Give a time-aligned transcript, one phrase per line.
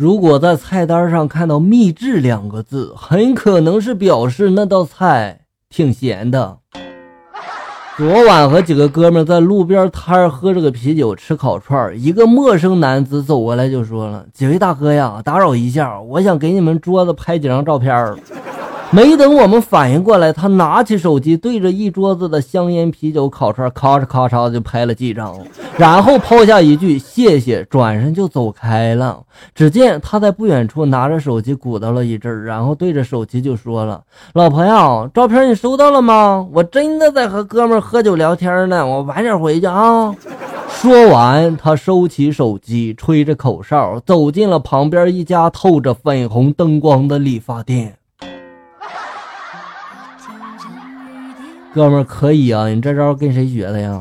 [0.00, 6.56] 如果在菜单上看到“秘制”两个字，很可能是表示那道菜挺咸的。
[7.98, 17.94] 昨晚和几个哥们在路边摊喝着个啤酒，吃烤串一个陌生男子走过来就说了：“几位大哥呀，打扰一下，我想给你们桌子拍几张照片。”
[18.92, 25.38] 没等我们反应过来，他拿起手机对着一桌子的香烟、啤酒、烤串，咔嚓咔嚓就拍了几张，
[25.78, 29.20] 然后抛下一句“谢谢”，转身就走开了。
[29.54, 34.02] 只见他在不远处拿着手机鼓捣了一阵，然后对着手机就说了
[34.34, 36.44] ：“老朋友，照片你收到了吗？
[36.52, 40.12] 我真的在和哥们喝酒聊天呢，我晚点回去啊。”
[40.68, 47.99] 说完，他收起手机，吹着口哨，走进了旁边一家透着粉红灯光的理发店。
[51.72, 53.98] 哥们儿可以啊，你这招跟谁学的呀？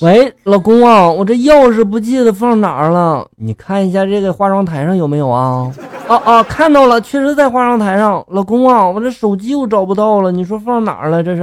[0.00, 5.72] 喂，老公啊，我这钥匙不记得放哪儿了，你看一下这个化妆台上有没有啊？
[6.08, 8.24] 啊啊，看到了，确实在化妆台上。
[8.28, 11.22] 老公啊，我这手机又找不到了，你说放哪儿了？
[11.22, 11.42] 这是？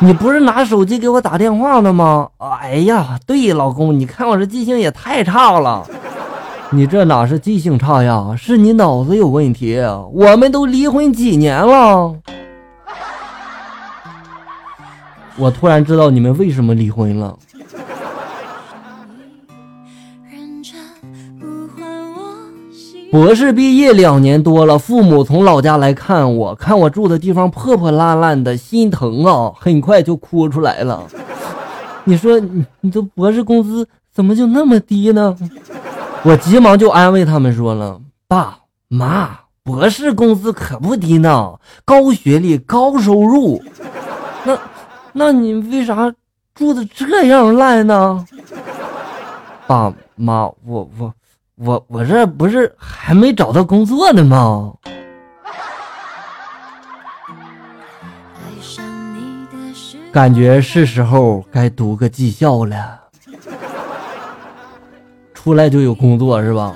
[0.00, 2.28] 你不是拿手机给我打电话的吗？
[2.38, 5.86] 哎呀，对，老公，你看我这记性也太差了。
[6.72, 9.76] 你这哪是记性差呀，是你脑子有问题。
[10.12, 12.14] 我们都离婚几年了，
[15.36, 17.36] 我突然知道你们为什么离婚了。
[23.10, 31.04] 博士毕业两年多了，父母从老家来看我，看我住的地方破破烂烂的，心疼啊，很快就哭出来了。
[32.04, 35.36] 你说你你这博士工资怎么就那么低呢？
[36.22, 43.62] 我急忙就安慰他们说了：“爸妈，博士工资可不低呢，高学历高收入。
[44.44, 44.58] 那，
[45.14, 46.12] 那你为啥
[46.54, 48.24] 住的这样烂呢？”
[49.66, 51.14] 爸妈，我我
[51.56, 54.74] 我我这不是还没找到工作呢吗？
[60.12, 62.99] 感觉是时候该读个技校了。
[65.42, 66.74] 出来就有工作是吧？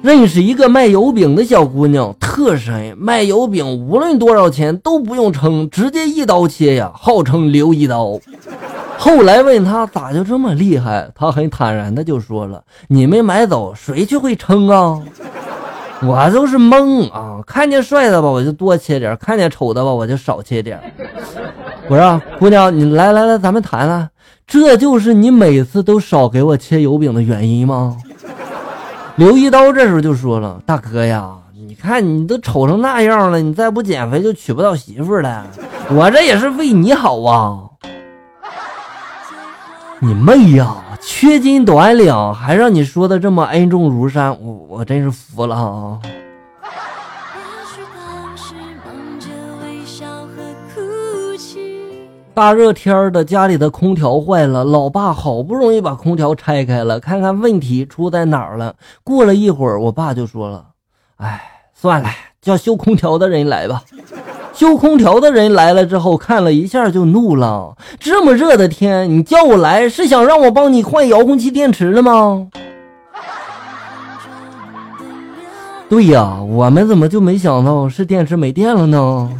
[0.00, 8.18] 认识一个卖油饼的小姑娘，特神，卖油饼无论多少钱都不用称，直接一刀切呀，号称留一刀。
[8.98, 15.00] 后来问她咋就这么厉害，她很坦然的就说了：“你没买走，谁去会称啊？
[16.02, 20.80] 我就是懵啊，看见帅的吧我就多切点，看见丑的吧我就少切点。
[21.88, 24.08] 我说姑娘，你来来来，咱们谈谈。”
[24.52, 27.96] 这就是你每次都少给我切油饼的原因吗？
[29.16, 35.46] 刘一刀这时候就说了：“大哥呀，你看你都丑成那样了，你再不减肥就娶不到媳妇了。
[35.88, 37.60] 我这也是为你好啊！
[40.00, 45.98] 你妹呀，缺斤短两还让你说的这么恩重如山，我我真是服了啊！”
[52.34, 58.74] 大热天的，家里的空调坏了，老爸好不容易把空调拆开了，看看问题出在哪儿了。
[59.04, 60.64] 过了一会儿，我爸就说了
[61.18, 61.42] ：“哎，
[61.74, 62.08] 算了，
[62.40, 63.82] 叫修空调的人来吧。
[64.54, 72.48] ”修空调的人来了之后，看了一下就怒了：“这么热的天，你叫我来是想让我帮你换遥控器电池了吗？”
[75.90, 79.30] 对呀，我们怎么就没想到是电池没电了呢？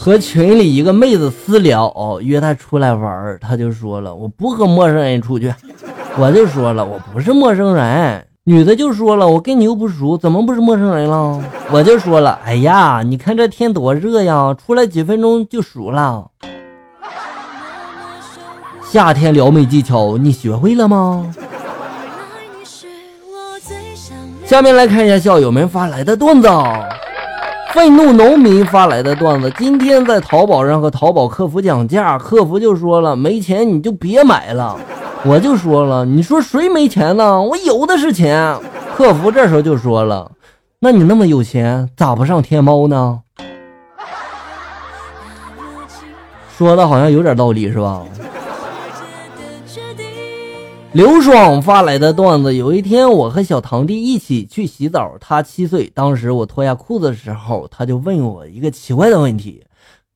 [0.00, 5.52] 和群里一个妹子私聊，哦约她出来玩她就说了：“我不和陌生人出去。
[6.16, 16.28] ”我就说了：“我不是陌生人。”女的就说了：“我跟你又不熟，怎么不是陌生人了？”我就说了：“哎呀，你看这天多热呀，出来几分钟就熟了。”
[18.88, 21.26] 夏天撩妹技巧你学会了吗？
[24.46, 26.48] 下面来看一下校友们发来的段子。
[27.78, 34.76] 愤怒农民发来的段子：今天在淘宝上和淘宝客服讲价，客服就说了没钱你就别买了。
[35.24, 37.40] 我就说了，你说谁没钱呢？
[37.40, 38.52] 我有的是钱。
[38.96, 40.28] 客服这时候就说了，
[40.80, 43.20] 那你那么有钱，咋不上天猫呢？
[46.58, 48.02] 说的好像有点道理是吧？
[50.92, 55.90] 刘爽发来的段子：有一天，我和小堂弟一起去洗澡，他七岁。
[55.94, 59.62] 当时我脱下裤子的时候，他就问我一个奇怪的问题：“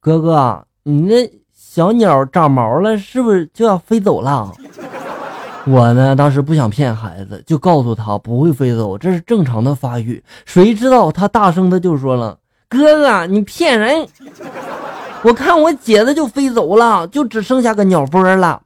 [0.00, 4.50] 哥哥，你那小鸟长毛了，是不是就要飞走了？”
[5.68, 10.22] 我呢，当时不想骗孩子，就告诉他不会飞走，这是正常的发育。
[10.46, 12.38] 谁知道他大声的就说了
[12.70, 14.08] ：“哥哥，你骗人！
[15.22, 18.62] 我看我姐的就飞走了，就只剩下个鸟窝了。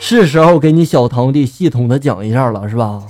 [0.00, 3.00] 是时候给你小堂弟系统的讲一下了，是吧？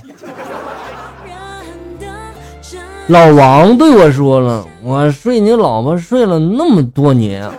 [3.06, 7.52] 老王对我说了，我睡你老婆睡了那么多年啊，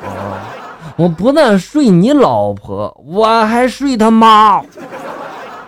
[0.97, 4.61] 我不但睡你老婆，我还睡他妈。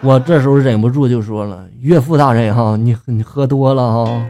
[0.01, 4.25] 我这时候忍不住就说了：“岳父大人哈，你你喝多了哈。”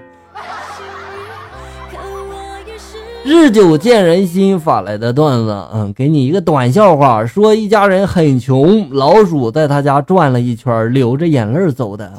[3.26, 12.12] 日久见人心发来的段子，嗯，给你一个短笑话，说一家人很穷，老鼠在他家转了一圈，流着眼泪走的。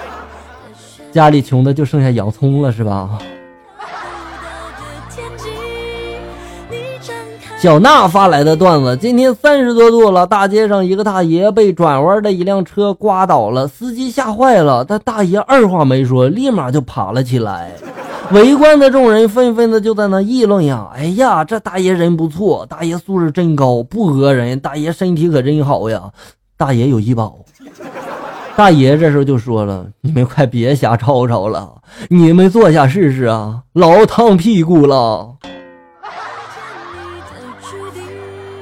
[1.10, 3.18] 家里穷的就剩下洋葱了，是吧？
[7.58, 17.70] 小娜发来的段子：今天三十多度了，大街上一个大爷被转弯的一辆车刮倒了，司机吓坏了，但大爷二话没说，立马就爬了起来。
[18.30, 26.10] 围观的众人纷纷的就在那议论呀：“哎呀，这大爷人不错，大爷素质真高，不讹人，大爷身体可真好呀，
[26.56, 27.38] 大爷有医保。”
[28.56, 31.74] 大爷这时候就说了：“你们快别瞎吵吵了，
[32.08, 35.34] 你们坐下试试啊，老烫屁股了。”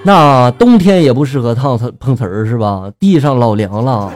[0.03, 2.91] 那冬天也不适合烫瓷碰瓷儿是吧？
[2.99, 4.11] 地上老凉了。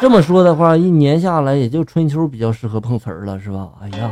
[0.00, 3.68] 这么说的话，一年下来也就春秋比较适合碰瓷儿了是吧？
[3.80, 4.10] 哎呀，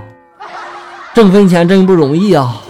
[1.19, 2.63] 挣分钱真不容易啊！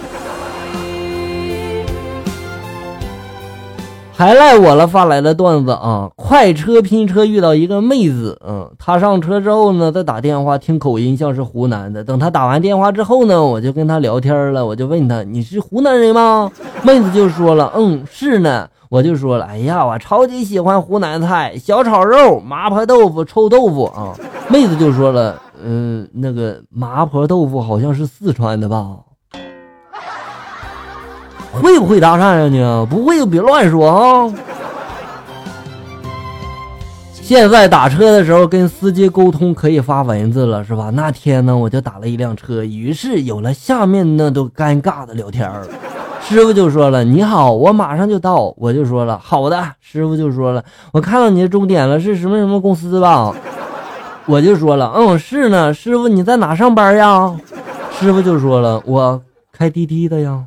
[4.17, 6.09] 还赖我了，发来的段子啊！
[6.17, 12.03] 快车拼车遇到一个妹子，嗯，她上车之后呢，再打电话听口音像是湖南的。
[12.03, 16.51] 等她打完电话之后呢，我就跟她聊天了，我就问她你是湖南人吗？
[16.83, 18.67] 妹子就说了，嗯，是呢。
[18.89, 24.17] 我就说了，哎呀，我超级喜欢湖南菜，小炒肉、麻婆豆腐、臭豆腐啊。
[24.49, 28.97] 妹子就说了，嗯，那个麻婆豆腐好像是四川的吧？
[31.51, 32.87] 会不会搭讪呀你？
[32.89, 34.33] 不会就别乱说啊！
[37.13, 40.91] 现在打车的时候跟司机沟通可以发文字了，是吧？
[40.91, 45.51] 那天呢，我就打了一辆车，于是有了下面那都尴尬的聊天
[46.23, 50.63] 师傅就说了：“你好，我马上就到。”我就说了：“好的。”师傅就说了
[50.93, 53.35] ：“我看到你的终点了，是什么什么公司吧？”
[54.29, 57.35] 我就说了：“嗯，是呢。”师傅你在哪上班呀？
[57.99, 59.21] 师傅就说了：“我
[59.51, 60.45] 开滴滴的呀。”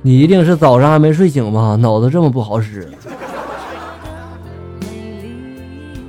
[0.00, 1.76] 你一定是早上还没睡醒吧？
[1.76, 2.88] 脑子这么不好使。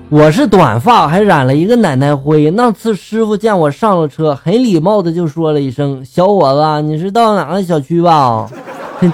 [0.08, 2.50] 我是短发，还染了一个奶奶灰。
[2.50, 8.50] 那次师傅见我上了车，很礼貌的就说了一声：“小伙子，你是到哪个小区吧？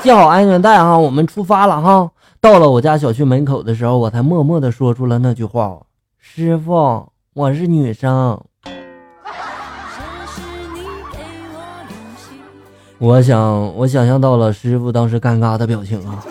[0.01, 2.07] 系好安全带哈，我们出发了哈。”
[2.45, 5.79] 到了我家小区门口的时候，我才默默的说出了那句话
[6.21, 8.39] ：“师傅，我是女生。”
[12.99, 16.23] 我想，我想象到了师傅当时尴尬的表情啊。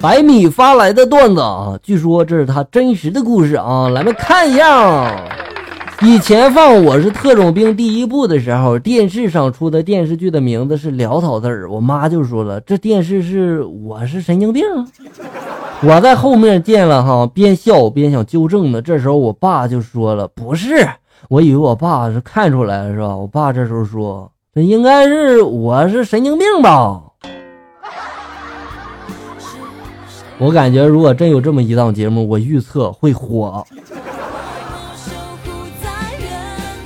[0.00, 5.31] 百米发来的段子啊，据说这是他真实的故事啊，来们看一下。
[6.02, 14.64] 以前放《我是特种兵》第一部的时候，电视上出的电视剧的名字是潦草字儿，我妈就说了，这电视是我是神经病。
[15.82, 20.88] 我在后面见了哈，边笑边想纠正呢，这时候我爸就说了，不是。
[21.28, 23.16] 我以为我爸是看出来了，是吧？
[23.16, 27.00] 我爸这时候说：“这应该是我是神经病吧？”
[30.38, 33.64] 我感觉如果真有这么一档节目，我预测会火。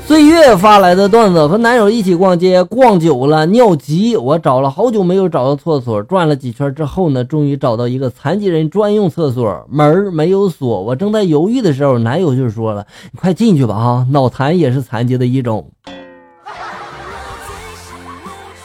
[0.07, 10.81] 岁月发来的段子：和男友一起逛街，逛久了尿急，我找了好久没有找到厕所，转了几圈之后呢，终于找到一个残疾人专用厕所，门没有锁。
[10.81, 15.73] 我正在犹豫的时候，男友就说了：“你快进去吧，啊，脑残也是残疾的一种。”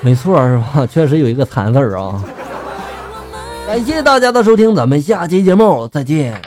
[0.02, 0.86] 没错，是吧？
[0.86, 2.24] 确实有一个残字啊。
[3.66, 6.40] 感谢大家的收听，咱们下期节目再见。